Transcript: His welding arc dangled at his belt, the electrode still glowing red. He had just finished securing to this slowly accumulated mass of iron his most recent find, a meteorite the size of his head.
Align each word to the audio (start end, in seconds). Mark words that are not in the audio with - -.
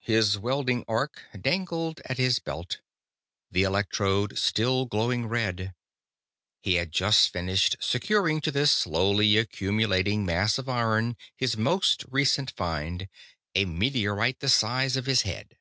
His 0.00 0.36
welding 0.36 0.84
arc 0.88 1.22
dangled 1.40 2.00
at 2.06 2.18
his 2.18 2.40
belt, 2.40 2.80
the 3.48 3.62
electrode 3.62 4.36
still 4.36 4.86
glowing 4.86 5.26
red. 5.26 5.72
He 6.60 6.74
had 6.74 6.90
just 6.90 7.32
finished 7.32 7.76
securing 7.78 8.40
to 8.40 8.50
this 8.50 8.72
slowly 8.72 9.36
accumulated 9.36 10.16
mass 10.18 10.58
of 10.58 10.68
iron 10.68 11.16
his 11.36 11.56
most 11.56 12.04
recent 12.10 12.50
find, 12.50 13.08
a 13.54 13.66
meteorite 13.66 14.40
the 14.40 14.48
size 14.48 14.96
of 14.96 15.06
his 15.06 15.22
head. 15.22 15.56